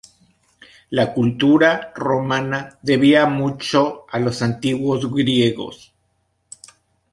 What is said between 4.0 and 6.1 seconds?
a los antiguos griegos.